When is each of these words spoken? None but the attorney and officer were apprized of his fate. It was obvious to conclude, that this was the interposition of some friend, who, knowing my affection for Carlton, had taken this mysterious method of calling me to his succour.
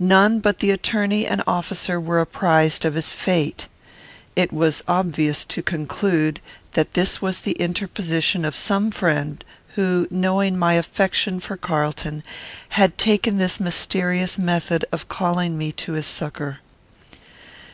None 0.00 0.40
but 0.40 0.60
the 0.60 0.70
attorney 0.70 1.26
and 1.26 1.42
officer 1.46 2.00
were 2.00 2.18
apprized 2.22 2.86
of 2.86 2.94
his 2.94 3.12
fate. 3.12 3.68
It 4.34 4.50
was 4.50 4.82
obvious 4.88 5.44
to 5.44 5.62
conclude, 5.62 6.40
that 6.72 6.94
this 6.94 7.20
was 7.20 7.40
the 7.40 7.52
interposition 7.52 8.46
of 8.46 8.56
some 8.56 8.90
friend, 8.90 9.44
who, 9.74 10.08
knowing 10.10 10.56
my 10.58 10.72
affection 10.76 11.40
for 11.40 11.58
Carlton, 11.58 12.22
had 12.70 12.96
taken 12.96 13.36
this 13.36 13.60
mysterious 13.60 14.38
method 14.38 14.86
of 14.92 15.10
calling 15.10 15.58
me 15.58 15.72
to 15.72 15.92
his 15.92 16.06
succour. 16.06 16.60